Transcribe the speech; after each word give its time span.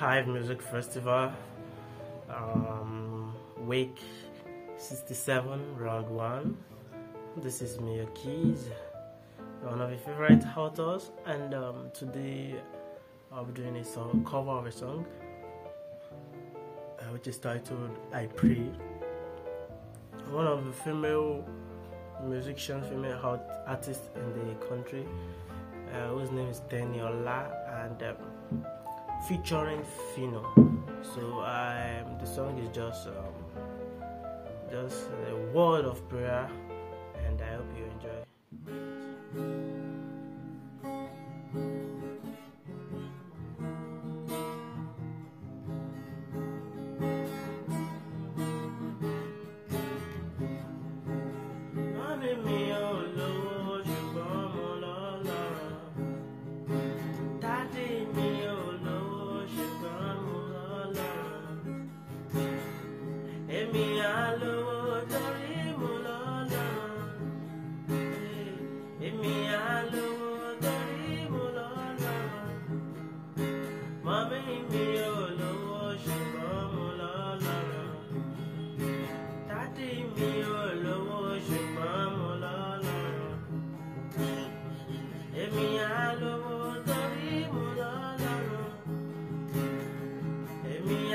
Hive 0.00 0.28
Music 0.28 0.62
Festival, 0.62 1.30
um, 2.30 3.34
week 3.66 3.98
67, 4.78 5.76
round 5.76 6.08
1. 6.08 6.56
This 7.36 7.60
is 7.60 7.78
Mia 7.82 8.06
Keys, 8.14 8.70
one 9.60 9.78
of 9.78 9.90
your 9.90 9.98
favorite 9.98 10.42
authors, 10.56 11.10
and 11.26 11.52
um, 11.52 11.90
today 11.92 12.54
I'll 13.30 13.44
be 13.44 13.52
doing 13.52 13.76
a 13.76 13.84
song, 13.84 14.26
cover 14.26 14.52
of 14.52 14.64
a 14.64 14.72
song 14.72 15.04
uh, 16.98 17.02
which 17.12 17.26
is 17.26 17.36
titled 17.36 17.90
I 18.10 18.24
Pray. 18.24 18.70
One 20.30 20.46
of 20.46 20.64
the 20.64 20.72
female 20.72 21.46
musicians, 22.26 22.88
female 22.88 23.38
artists 23.66 24.08
in 24.16 24.48
the 24.48 24.66
country, 24.66 25.06
uh, 25.92 26.08
whose 26.14 26.30
name 26.30 26.48
is 26.48 26.62
Teniola, 26.70 27.84
and 27.84 28.02
um, 28.02 28.64
featuring 29.30 29.80
Phyno. 30.12 30.42
So 31.14 31.20
um, 31.42 32.18
the 32.18 32.26
song 32.26 32.58
is 32.58 32.68
just 32.74 33.06
um, 33.06 33.14
just 34.68 35.06
a 35.30 35.36
word 35.54 35.84
of 35.84 36.08
prayer, 36.08 36.50
and 37.24 37.40
I 37.40 37.54
hope 37.54 37.70
you 37.78 37.84
enjoy. 37.94 39.19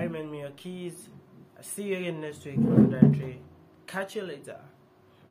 I 0.00 0.04
remain 0.04 0.30
Mia 0.30 0.50
Keys. 0.56 1.10
See 1.60 1.82
you 1.82 1.98
again 1.98 2.22
next 2.22 2.42
week 2.46 2.54
for 2.54 2.74
another 2.74 3.04
entry. 3.04 3.38
Catch 3.86 4.16
you 4.16 4.22
later. 4.22 4.58